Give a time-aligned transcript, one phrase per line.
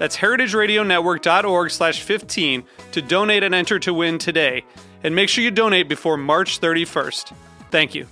[0.00, 4.64] That's heritageradionetwork.org slash 15 to donate and enter to win today.
[5.04, 7.34] And make sure you donate before March 31st.
[7.70, 8.06] Thank you.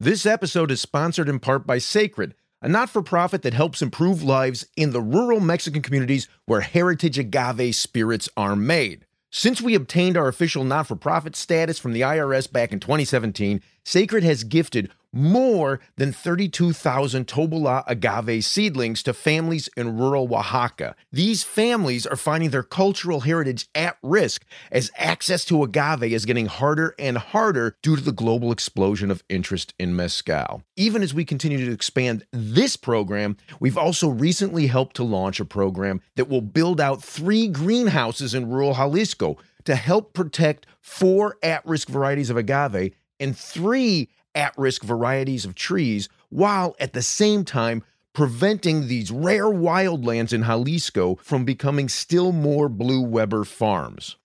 [0.00, 4.24] This episode is sponsored in part by Sacred, a not for profit that helps improve
[4.24, 9.06] lives in the rural Mexican communities where heritage agave spirits are made.
[9.30, 13.60] Since we obtained our official not for profit status from the IRS back in 2017,
[13.88, 20.94] Sacred has gifted more than 32,000 Tobalá agave seedlings to families in rural Oaxaca.
[21.10, 26.44] These families are finding their cultural heritage at risk as access to agave is getting
[26.44, 30.62] harder and harder due to the global explosion of interest in mezcal.
[30.76, 35.46] Even as we continue to expand this program, we've also recently helped to launch a
[35.46, 41.64] program that will build out three greenhouses in rural Jalisco to help protect four at
[41.64, 47.44] risk varieties of agave and three at risk varieties of trees, while at the same
[47.44, 54.16] time preventing these rare wildlands in Jalisco from becoming still more Blue Weber farms.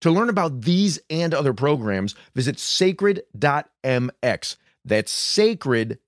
[0.00, 4.56] To learn about these and other programs, visit sacred.mx.
[4.84, 5.98] That's sacred.mx.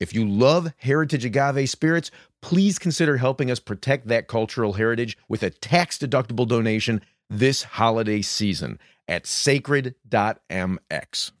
[0.00, 2.10] If you love heritage agave spirits,
[2.42, 7.00] please consider helping us protect that cultural heritage with a tax deductible donation
[7.30, 8.78] this holiday season
[9.08, 11.32] at sacred.mx.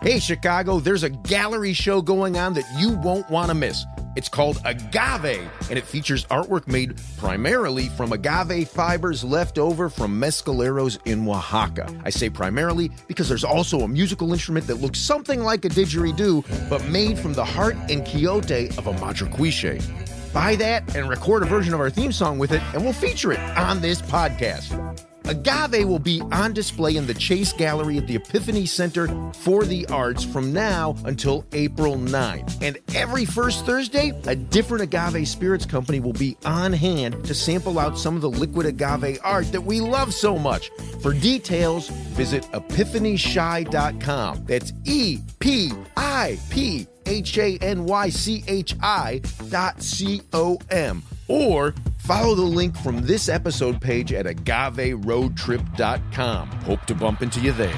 [0.00, 3.84] Hey, Chicago, there's a gallery show going on that you won't want to miss.
[4.16, 10.20] It's called Agave, and it features artwork made primarily from agave fibers left over from
[10.20, 11.92] mescaleros in Oaxaca.
[12.04, 16.70] I say primarily because there's also a musical instrument that looks something like a didgeridoo,
[16.70, 20.17] but made from the heart and quiote of a madrecuixe.
[20.32, 23.32] Buy that and record a version of our theme song with it, and we'll feature
[23.32, 24.98] it on this podcast.
[25.28, 29.86] Agave will be on display in the Chase Gallery at the Epiphany Center for the
[29.88, 32.46] Arts from now until April 9.
[32.62, 37.78] And every first Thursday, a different agave spirits company will be on hand to sample
[37.78, 40.70] out some of the liquid agave art that we love so much.
[41.02, 44.46] For details, visit epiphanychi.com.
[44.46, 50.58] That's E P I P H A N Y C H I dot C O
[50.70, 51.02] M.
[51.26, 56.48] Or follow the link from this episode page at agaveroadtrip.com.
[56.48, 57.74] Hope to bump into you there.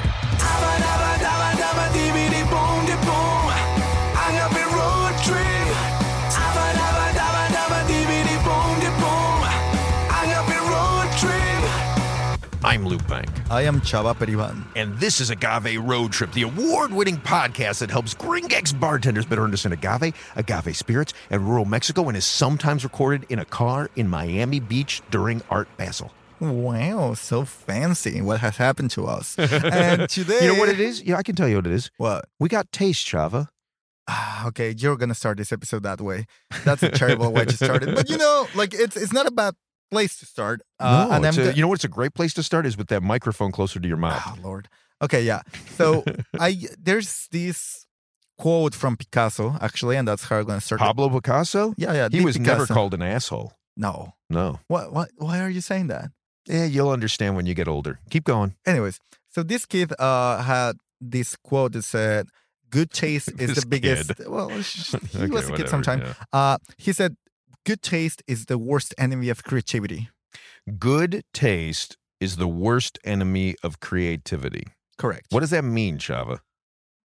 [12.62, 13.29] I'm Lou Bank.
[13.50, 14.62] I am Chava Periban.
[14.76, 19.42] And this is Agave Road Trip, the award winning podcast that helps Gringex bartenders better
[19.42, 24.08] understand agave, agave spirits, and rural Mexico, and is sometimes recorded in a car in
[24.08, 26.12] Miami Beach during Art Basel.
[26.38, 28.22] Wow, so fancy.
[28.22, 29.36] What has happened to us?
[29.36, 30.44] and today.
[30.44, 31.02] You know what it is?
[31.02, 31.90] Yeah, I can tell you what it is.
[31.96, 32.26] What?
[32.38, 33.48] We got taste, Chava.
[34.06, 36.26] Ah, okay, you're gonna start this episode that way.
[36.64, 37.96] That's a terrible way to start it.
[37.96, 39.54] But you know, like it's it's not a bad
[39.90, 40.62] place to start.
[40.78, 43.02] Uh, no, it's a- you know what's a great place to start is with that
[43.02, 44.22] microphone closer to your mouth.
[44.26, 44.68] Oh Lord.
[45.02, 45.42] Okay, yeah.
[45.76, 46.04] So
[46.38, 47.86] I there's this
[48.38, 50.80] quote from Picasso actually, and that's how I'm gonna start.
[50.80, 51.74] Pablo Picasso?
[51.76, 52.08] Yeah, yeah.
[52.10, 53.52] He was never called an asshole.
[53.76, 54.14] No.
[54.28, 54.60] No.
[54.68, 54.92] What?
[54.92, 55.10] What?
[55.16, 56.10] Why are you saying that?
[56.46, 57.98] Yeah, you'll understand when you get older.
[58.10, 58.54] Keep going.
[58.66, 58.98] Anyways,
[59.28, 62.26] so this kid uh had this quote that said,
[62.70, 64.28] "Good taste is the biggest." kid.
[64.28, 66.00] Well, he Okay, was a kid whatever, sometime.
[66.00, 66.14] yeah.
[66.32, 67.16] Uh, he said,
[67.64, 70.08] "Good taste is the worst enemy of creativity."
[70.78, 74.68] Good taste is the worst enemy of creativity.
[74.98, 75.26] Correct.
[75.30, 76.40] What does that mean, Chava?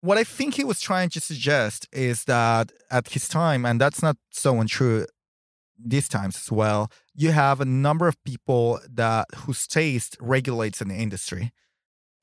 [0.05, 4.03] what I think he was trying to suggest is that at his time, and that's
[4.03, 5.07] not so untrue
[5.83, 10.91] these times as well, you have a number of people that whose taste regulates an
[10.91, 11.51] industry.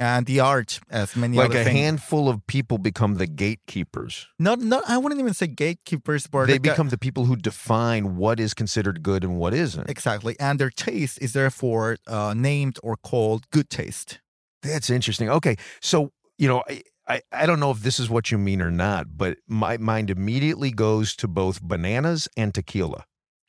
[0.02, 1.78] And the art as many like a things.
[1.78, 4.26] handful of people become the gatekeepers.
[4.38, 4.82] Not, not.
[4.88, 8.54] I wouldn't even say gatekeepers, but They uh, become the people who define what is
[8.54, 9.88] considered good and what isn't.
[9.88, 14.20] exactly, and their taste is therefore uh, named or called good taste.
[14.62, 15.28] That's interesting.
[15.30, 18.60] Okay, so you know, I, I I don't know if this is what you mean
[18.62, 23.04] or not, but my mind immediately goes to both bananas and tequila.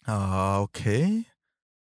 [0.07, 1.25] Uh, okay.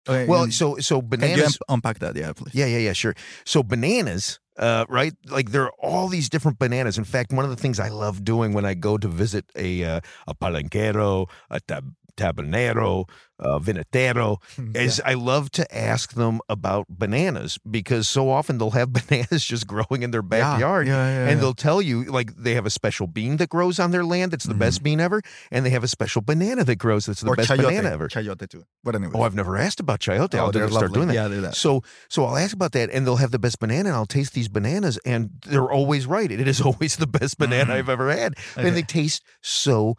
[0.10, 1.58] Okay, Well, so so can you bananas.
[1.70, 2.16] unpack that?
[2.16, 2.54] Yeah, please.
[2.54, 3.16] Yeah, yeah, yeah, sure.
[3.46, 5.14] So bananas, uh, right?
[5.28, 6.98] Like there are all these different bananas.
[6.98, 9.84] In fact, one of the things I love doing when I go to visit a
[9.84, 13.06] uh, a palenquero, a tab- tabernero,
[13.40, 14.38] a vinatero,
[14.76, 19.68] is I love to ask them about bananas because so often they'll have bananas just
[19.68, 20.88] growing in their backyard.
[20.88, 21.36] Yeah, yeah, And yeah.
[21.42, 24.46] they'll tell you, like, they have a special bean that grows on their land that's
[24.46, 25.22] the best bean ever.
[25.52, 28.08] And they have a special banana that grows that's the or best chayote, banana ever.
[28.08, 28.64] chayote too.
[28.84, 30.36] But anyway, Oh, I've never asked about chayote.
[30.36, 30.94] I'll Oh, to start lovely.
[30.96, 31.14] doing that.
[31.16, 31.56] Yeah, that.
[31.56, 34.34] So, so I'll ask about that, and they'll have the best banana, and I'll taste
[34.34, 36.32] these bananas, and they're always right.
[36.32, 37.78] It is always the best banana Mhm.
[37.78, 38.68] I've ever had, Okay.
[38.68, 39.96] and they taste so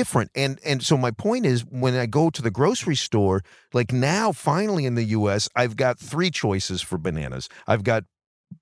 [0.00, 0.30] different.
[0.34, 4.32] And and so my point is, when I go to the grocery store, like now,
[4.32, 7.48] finally in the U.S., I've got three choices for bananas.
[7.66, 8.04] I've got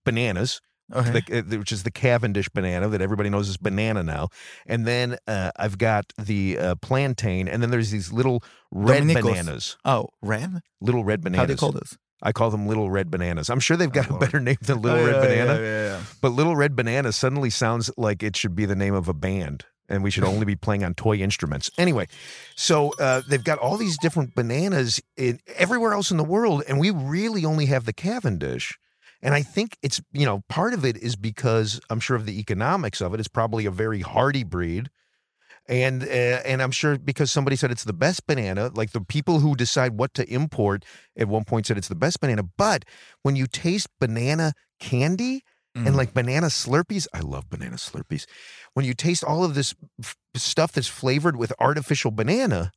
[0.05, 0.61] bananas,
[0.95, 1.23] Okay.
[1.27, 4.29] the, uh, which is the Cavendish banana that everybody knows is banana now.
[4.67, 9.23] And then uh, I've got the uh, plantain, and then there's these little red Dominicos.
[9.23, 10.61] bananas, oh, red.
[10.81, 11.41] little red bananas.
[11.41, 11.97] How do you call this?
[12.23, 13.51] I call them little red bananas.
[13.51, 15.85] I'm sure they've got Oh, a better name than little Oh, red yeah, banana, yeah,
[15.97, 16.01] yeah.
[16.23, 19.65] but little red banana suddenly sounds like it should be the name of a band.
[19.89, 21.71] And we should only be playing on toy instruments.
[21.77, 22.07] Anyway,
[22.57, 26.81] so uh, they've got all these different bananas in everywhere else in the world, and
[26.81, 28.79] we really only have the Cavendish.
[29.21, 32.39] And I think it's, you know, part of it is because I'm sure of the
[32.39, 33.21] economics of it.
[33.21, 34.91] It's probably a very hardy breed.
[35.67, 36.07] And uh,
[36.45, 39.99] and I'm sure because somebody said it's the best banana, like the people who decide
[39.99, 40.85] what to import
[41.17, 42.43] at one point said it's the best banana.
[42.43, 42.85] But
[43.23, 45.43] when you taste banana candy
[45.75, 45.95] and Mm.
[45.97, 48.27] like banana Slurpees, I love banana Slurpees.
[48.75, 52.71] When you taste all of this f- stuff that's flavored with artificial banana,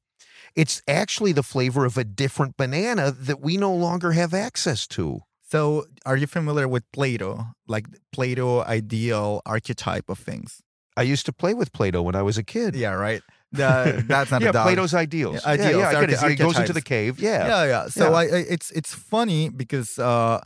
[0.55, 5.21] it's actually the flavor of a different banana that we no longer have access to.
[5.49, 7.45] So, are you familiar with Plato?
[7.67, 10.61] Like Plato ideal archetype of things.
[10.97, 12.75] I used to play with Play-Doh when I was a kid.
[12.75, 13.21] Yeah, right.
[13.51, 14.65] The, that's not yeah, a dog.
[14.65, 15.41] Plato's ideals.
[15.45, 16.29] Yeah, ideals, Yeah, yeah, I it.
[16.31, 17.19] He goes into the cave.
[17.19, 17.47] Yeah.
[17.47, 18.13] yeah yeah so.
[18.13, 20.41] I, I it's it's funny because uh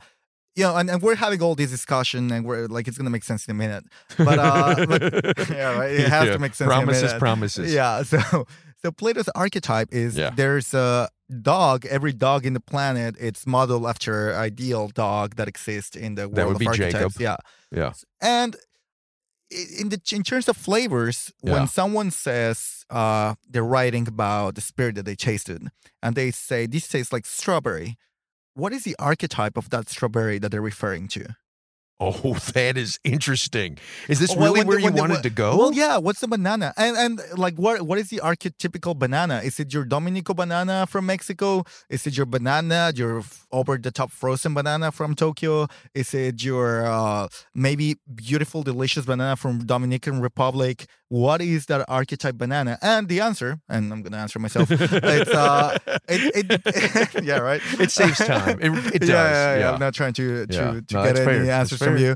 [0.56, 3.24] you know and, and we're having all this discussion and we're like it's gonna make
[3.24, 3.84] sense in a minute
[4.18, 5.02] but uh but,
[5.50, 6.34] yeah right it has Yeah.
[6.34, 7.20] to make sense Promises, in a minute.
[7.20, 7.74] promises.
[7.74, 8.46] yeah so
[8.82, 10.32] so plato's archetype is Yeah.
[10.36, 11.10] there's a
[11.42, 16.24] dog every dog in the planet it's modeled after ideal dog that exists in the
[16.24, 17.22] world That would of be archetypes Jacob.
[17.28, 17.38] yeah
[17.72, 17.94] Yeah.
[18.22, 18.56] and
[19.82, 21.54] in the in terms of flavors, Yeah.
[21.54, 25.62] when someone says uh, they're writing about the spirit that they tasted,
[26.02, 27.98] and they say this tastes like strawberry,
[28.54, 31.36] what is the archetype of that strawberry that they're referring to?
[32.02, 33.78] Oh, that is interesting.
[34.10, 35.56] Is this Well, really when where you when wanted to go?
[35.56, 35.98] Well, yeah.
[36.00, 36.74] What's the banana?
[36.76, 39.42] And and like what what is the archetypical banana?
[39.44, 41.64] Is it your Dominico banana from Mexico?
[41.90, 43.22] Is it your banana, your
[43.52, 45.68] over the top frozen banana from Tokyo?
[45.94, 50.88] Is it your uh, maybe beautiful, delicious banana from Dominican Republic?
[51.10, 52.80] What is that archetype banana?
[52.82, 54.72] And the answer, and I'm gonna answer myself.
[54.72, 55.78] it's uh,
[56.08, 57.62] it, it yeah, right.
[57.80, 58.60] It saves time.
[58.62, 59.10] It, it does.
[59.10, 59.60] Yeah, yeah, yeah.
[59.60, 59.72] yeah.
[59.74, 61.52] I'm not trying to to, to No, get any fair.
[61.52, 62.16] Answers from you.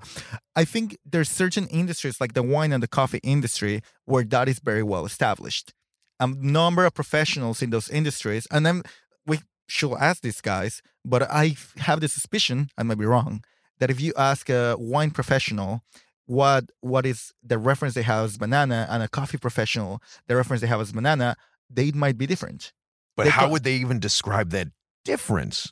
[0.56, 4.60] I think there's certain industries like the wine and the coffee industry where that is
[4.60, 5.74] very well established.
[6.19, 8.83] A number of professionals in those industries, and then
[9.25, 13.44] we should ask these guys, but I have the suspicion, I might be wrong,
[13.79, 15.82] that if you ask a wine professional
[16.27, 20.62] what what is the reference they have as banana and a coffee professional, the reference
[20.62, 21.36] they have as banana,
[21.70, 22.72] they might be different.
[23.15, 24.70] But They how co- would they even describe that
[25.03, 25.72] difference?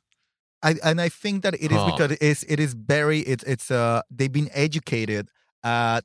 [0.63, 1.91] I, and I think that it is Huh.
[1.91, 5.27] because it is it is very it's it's uh they've been educated
[5.63, 6.03] at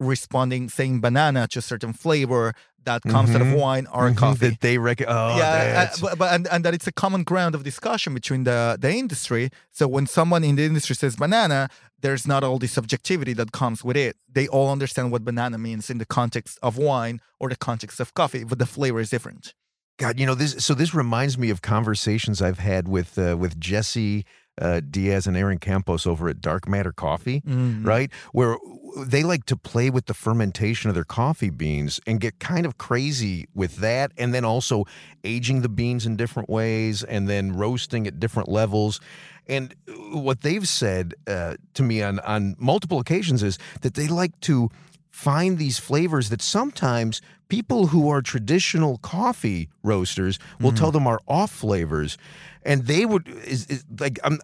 [0.00, 3.56] responding saying banana to a certain flavor that comes out of Mhm.
[3.58, 4.48] wine or Mhm, coffee.
[4.50, 5.06] That they reckon.
[5.08, 8.44] Oh, yeah, uh, but, but and, and that it's a common ground of discussion between
[8.44, 9.50] the the industry.
[9.78, 11.68] So when someone in the industry says banana,
[12.00, 14.16] there's not all the subjectivity that comes with it.
[14.32, 18.14] They all understand what banana means in the context of wine or the context of
[18.14, 19.52] coffee, but the flavor is different.
[19.98, 20.64] God, you know this.
[20.64, 24.24] So this reminds me of conversations I've had with uh, with Jesse
[24.60, 27.42] uh, Diaz and Aaron Campos over at Dark Matter Coffee.
[27.42, 27.86] Mm.
[27.86, 28.10] right?
[28.32, 28.56] Where
[28.96, 32.78] they like to play with the fermentation of their coffee beans and get kind of
[32.78, 34.12] crazy with that.
[34.16, 34.84] And then also
[35.24, 39.00] aging the beans in different ways and then roasting at different levels.
[39.46, 39.74] And
[40.12, 44.70] what they've said uh, to me on, on multiple occasions is that they like to
[45.10, 51.20] find these flavors that sometimes people who are traditional coffee roasters will tell them are
[51.26, 52.18] off flavors,
[52.62, 54.38] and they would is, is like I'm.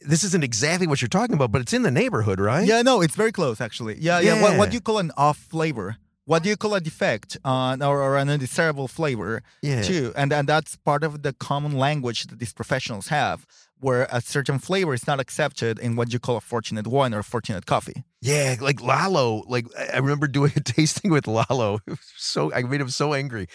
[0.00, 2.64] This isn't exactly what you're talking about, but it's in the neighborhood, right?
[2.66, 3.96] Yeah, no, it's very close actually.
[3.98, 4.40] Yeah, yeah.
[4.40, 5.96] What, what do you call an off flavor?
[6.26, 9.82] What do you call a defect uh, or, or an undesirable flavor Yeah.
[9.82, 10.12] too?
[10.16, 13.46] And and that's part of the common language that these professionals have,
[13.80, 17.20] where a certain flavor is not accepted in what you call a fortunate wine or
[17.20, 18.04] a fortunate coffee.
[18.22, 19.44] Yeah, like Lalo.
[19.46, 21.80] Like I remember doing a tasting with Lalo.
[22.18, 23.46] So I made him so angry.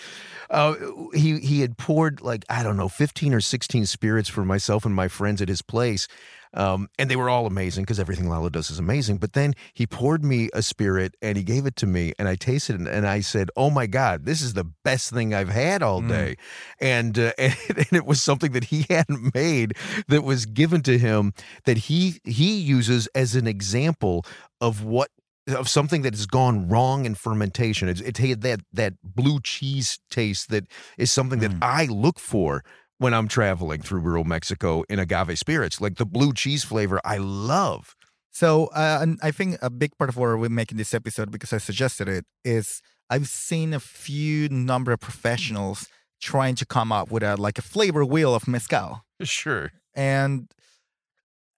[0.49, 0.75] Uh,
[1.13, 4.95] he he had poured like I don't know, fifteen or sixteen spirits for myself and
[4.95, 6.07] my friends at his place,
[6.53, 9.17] um, and they were all amazing because everything Lalo does is amazing.
[9.17, 12.35] But then he poured me a spirit and he gave it to me, and I
[12.35, 15.81] tasted it, and I said, "Oh my God, this is the best thing I've had
[15.81, 16.07] all Mm.
[16.09, 16.35] day,"
[16.79, 19.73] and, uh, and and it was something that he hadn't made
[20.07, 21.33] that was given to him
[21.65, 24.25] that he he uses as an example
[24.59, 25.09] of what
[25.47, 27.89] of something that has gone wrong in fermentation.
[27.89, 30.65] It's, it had that that blue cheese taste that
[30.97, 31.59] is something that Mm.
[31.63, 32.63] I look for
[33.01, 35.81] when I'm traveling through rural Mexico in agave spirits.
[35.81, 37.95] Like the blue cheese flavor, I love.
[38.29, 41.57] So, uh, I think a big part of why we're making this episode, because I
[41.57, 42.79] suggested it, is
[43.09, 45.87] I've seen a few number of professionals
[46.21, 49.71] trying to come up with a like a flavor wheel of mezcal, Sure.
[49.95, 50.47] and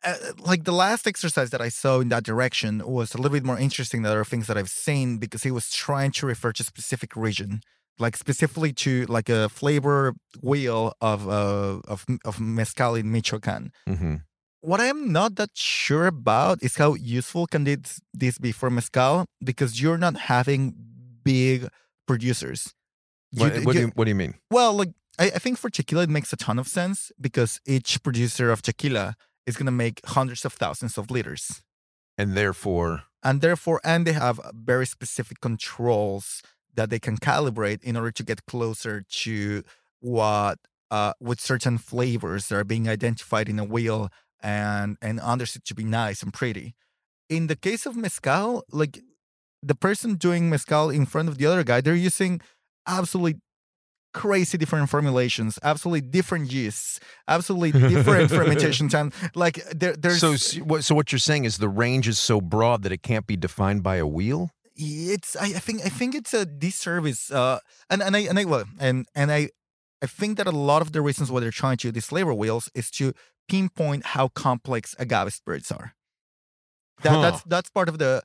[0.06, 3.44] uh, like the last exercise that I saw in that direction was a little bit
[3.44, 6.64] more interesting than other things that I've seen because he was trying to refer to
[6.64, 7.62] a specific region,
[8.00, 14.16] like specifically to like a flavor wheel of uh, of of mezcal in Michoacan hmm
[14.66, 19.26] what I'm not that sure about is how useful can this, this be for mezcal
[19.44, 20.74] because you're not having
[21.22, 21.68] big
[22.08, 22.74] producers.
[23.32, 24.36] You- What, what, do you- you, what do you mean?
[24.50, 28.02] well, like I, I think for tequila it makes a ton of sense because each
[28.04, 31.62] producer of tequila is gonna make hundreds of thousands of liters.
[32.18, 36.42] And therefore, And therefore, and they have very specific controls
[36.76, 39.64] that they can calibrate in order to get closer to
[40.00, 40.60] what
[40.92, 44.10] uh, with certain flavors that are being identified in a wheel
[44.42, 46.76] and and understood to be nice and pretty.
[47.30, 49.02] In the case of mezcal, like
[49.64, 52.42] the person doing mezcal in front of the other guy, they're using
[52.86, 53.40] absolutely
[54.14, 59.12] crazy different formulations, absolutely different yeasts, absolutely different fermentation time.
[59.36, 62.92] Like there, there's so so what you're saying is the range is so broad that
[62.92, 64.52] it can't be defined by a wheel.
[64.76, 68.46] It's I, I think I think it's a disservice uh and and I and I
[68.46, 69.50] well and and I
[70.02, 72.34] I think that a lot of the reasons why they're trying to do these flavor
[72.34, 73.14] wheels is to
[73.48, 75.94] pinpoint how complex agave spirits are.
[77.02, 77.22] That Huh.
[77.22, 78.24] that's that's part of the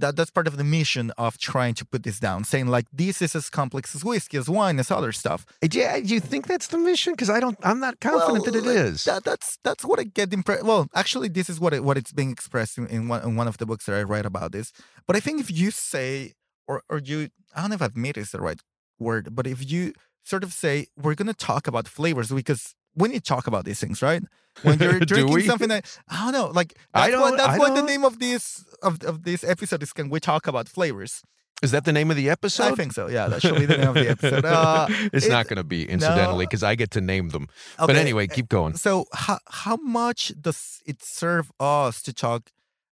[0.00, 3.22] that that's part of the mission of trying to put this down, saying like this
[3.22, 5.46] is as complex as whiskey, as wine, as other stuff.
[5.62, 7.12] Yeah, do you think that's the mission?
[7.12, 7.58] Because I don't.
[7.62, 9.04] I'm not confident Well, that it like, is.
[9.04, 10.64] That, that's that's what I get impressed.
[10.64, 13.48] Well, actually, this is what it, what it's being expressed in, in one in one
[13.48, 14.72] of the books that I write about this.
[15.06, 16.32] But I think if you say
[16.68, 18.60] or or you, I don't know if admit is the right
[18.98, 19.92] word, but if you
[20.24, 23.64] sort of say we're going to talk about flavors because we need to talk about
[23.64, 24.22] these things, right?
[24.62, 27.58] When you're drinking something that I don't know, like I that's what don't- that's I
[27.58, 29.92] what the don't- name of this of of this episode is.
[29.92, 31.22] Can we talk about flavors?
[31.62, 32.72] Is that the name of the episode?
[32.72, 33.08] I think so.
[33.08, 34.44] Yeah, that should be the name of the episode.
[34.56, 37.48] Uh, it's it- not going to be incidentally because I get to name them.
[37.78, 38.76] But anyway, keep going.
[38.76, 42.50] So how how much does it serve us to talk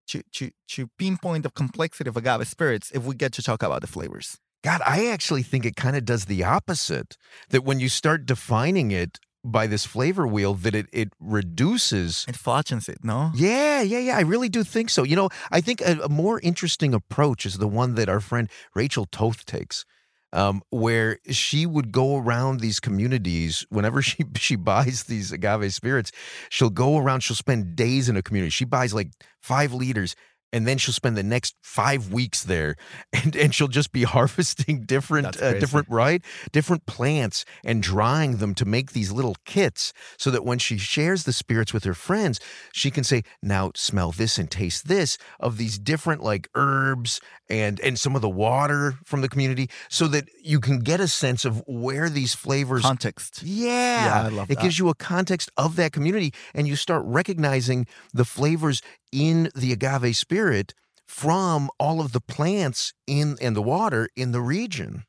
[0.10, 3.82] to to to pinpoint the complexity of agave spirits if we get to talk about
[3.82, 4.38] the flavors?
[4.64, 7.18] God, I actually think it kind of does the opposite.
[7.50, 12.26] That when you start defining it by this flavor wheel, that it it reduces.
[12.28, 13.32] It flattens it, no?
[13.36, 14.18] Yeah, yeah, yeah.
[14.18, 15.04] I really do think so.
[15.04, 18.50] You know, I think a, a more interesting approach is the one that our friend
[18.76, 19.86] Rachel Toth takes.
[20.34, 26.12] Um, where she would go around these communities whenever she she buys these agave spirits,
[26.50, 27.22] she'll go around.
[27.22, 28.50] She'll spend days in a community.
[28.50, 30.16] She buys like five liters,
[30.54, 32.76] and then she'll spend the next five weeks there,
[33.14, 38.54] and and she'll just be harvesting different uh, different right different plants and drying them
[38.56, 42.40] to make these little kits, so that when she shares the spirits with her friends,
[42.74, 47.80] she can say, "Now smell this and taste this of these different like herbs and
[47.82, 51.46] and some of the water from the community, so that you can get a sense
[51.46, 53.44] of where these flavors Context.
[53.44, 54.06] yeah.
[54.06, 54.62] Yeah, I love it that.
[54.62, 58.82] gives you a context of that community and you start recognizing the flavors
[59.12, 60.74] in the agave spirit
[61.06, 65.04] from all of the plants in and the water in the region.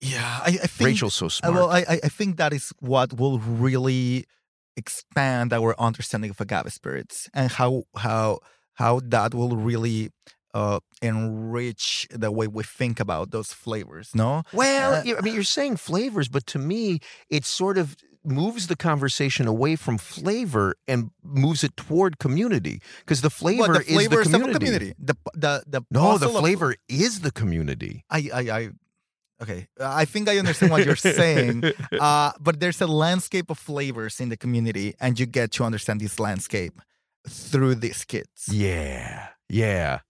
[0.00, 1.54] Yeah, I, I think Rachel's so smart.
[1.54, 4.24] well, I I think that is what will really
[4.76, 8.40] expand our understanding of agave spirits and how how
[8.74, 10.10] how that will really
[10.54, 14.10] uh, enrich the way we think about those flavors.
[14.14, 18.68] No, well, uh, I mean, you're saying flavors, but to me, it sort of moves
[18.68, 24.08] the conversation away from flavor and moves it toward community because the flavor, the is
[24.08, 24.52] the community.
[24.54, 24.94] community.
[24.98, 28.04] The the the No, the puzzle of- flavor is the community.
[28.10, 28.68] I I I
[29.42, 31.64] Okay, I think I understand what you're saying,
[32.00, 36.00] uh, but there's a landscape of flavors in the community, and you get to understand
[36.00, 36.80] this landscape
[37.28, 38.46] through these kids.
[38.48, 40.00] Yeah, yeah.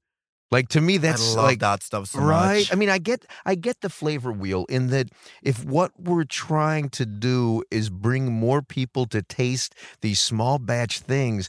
[0.52, 2.58] Like to me, that's like that stuff so right.
[2.58, 2.72] much.
[2.72, 5.08] I mean, I get, I get the flavor wheel in that
[5.42, 11.00] if what we're trying to do is bring more people to taste these small batch
[11.00, 11.48] things,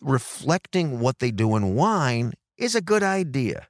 [0.00, 3.66] reflecting what they do in wine is a good idea,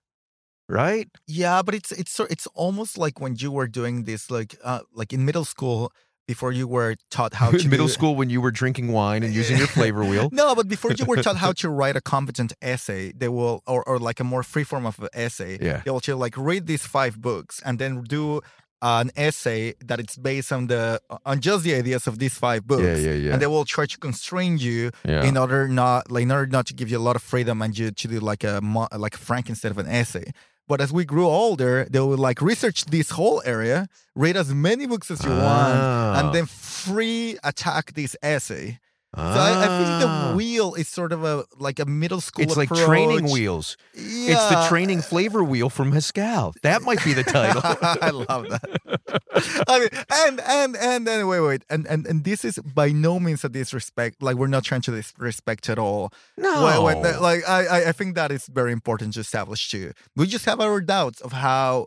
[0.68, 1.08] right?
[1.26, 4.80] Yeah, but it's it's so it's almost like when you were doing this, like uh,
[4.92, 5.90] like in middle school
[6.26, 9.32] before you were taught how to middle do- school, when you were drinking wine and
[9.34, 12.52] using your flavor wheel, No, but before you were taught how to write a competent
[12.60, 15.82] essay, they will, or, or like a more free form of an essay, Yeah.
[15.84, 18.40] they will tell you, like read these five books and then do
[18.82, 22.82] an essay that it's based on the on just the ideas of these five books.
[22.82, 25.24] yeah, yeah, yeah, And they will try to constrain you yeah.
[25.24, 27.76] in order not like in order not to give you a lot of freedom and
[27.78, 28.60] you to do like a
[28.98, 30.30] like a Frank instead of an essay.
[30.68, 34.86] But as we grew older, they would like research this whole area, read as many
[34.86, 36.18] books as you want, Ah.
[36.18, 38.78] and then free attack this essay.
[39.16, 40.28] So I, I think Ah.
[40.30, 42.44] the wheel is sort of a like a middle school.
[42.44, 43.76] It's like training wheels.
[43.94, 44.32] Yeah.
[44.34, 46.54] It's the training flavor wheel from Mescal.
[46.62, 47.62] That might be the title.
[47.64, 49.62] I love that.
[49.68, 53.18] I mean, and and and then wait, wait, and and and this is by no
[53.18, 54.22] means a disrespect.
[54.22, 56.12] Like we're not trying to disrespect at all.
[56.36, 56.82] no.
[56.84, 59.92] Wait, that- like I, I- I think that is very important to establish too.
[60.14, 61.86] We just have our doubts of how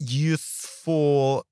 [0.00, 1.46] useful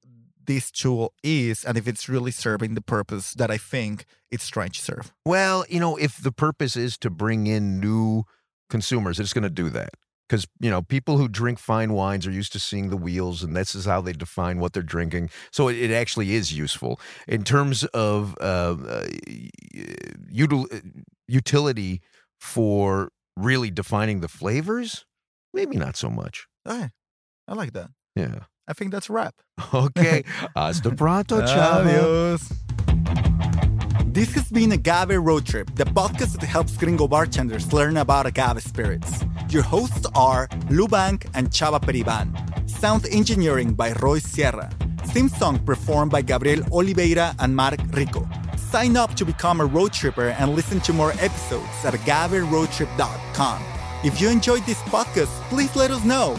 [0.47, 4.71] this tool is, and if it's really serving the purpose that I think it's trying
[4.71, 5.13] to serve.
[5.25, 8.25] Well, you know, if the purpose is to bring in new
[8.71, 9.91] consumers, it's going to do that.
[10.27, 13.55] Because, you know, people who drink fine wines are used to seeing the wheels, and
[13.55, 15.29] this is how they define what they're drinking.
[15.53, 16.99] So it, it actually is useful.
[17.29, 19.07] In terms of uh, uh,
[20.33, 22.01] util- utility
[22.41, 25.05] for really defining the flavors,
[25.53, 26.47] maybe not so much.
[26.67, 26.89] Okay,
[27.47, 27.91] I like that.
[28.17, 28.45] Yeah.
[28.67, 29.35] I think that's a wrap.
[29.73, 30.25] Okay.
[30.57, 31.87] Hasta pronto, chava.
[31.87, 32.53] Adios.
[34.07, 38.63] This has been Agave Road Trip, the podcast that helps gringo bartenders learn about agave
[38.63, 39.25] spirits.
[39.49, 42.31] Your hosts are Lou Bank and Chava Periban.
[42.71, 44.71] Sound engineering by Roy Sierra.
[45.07, 48.27] Theme song performed by Gabriel Oliveira and Mark Rico.
[48.57, 53.63] Sign up to become a road tripper and listen to more episodes at agaveroadtrip.com.
[54.05, 56.39] If you enjoyed this podcast, please let us know.